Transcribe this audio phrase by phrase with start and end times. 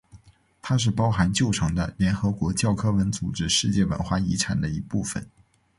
[0.63, 5.27] 它是包含旧城的联合国教科文组织世界文化遗产的一部分。